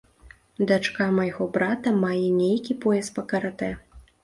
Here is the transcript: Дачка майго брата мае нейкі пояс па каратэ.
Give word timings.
Дачка 0.71 1.07
майго 1.17 1.47
брата 1.59 1.95
мае 2.05 2.25
нейкі 2.41 2.79
пояс 2.87 3.15
па 3.21 3.29
каратэ. 3.31 3.73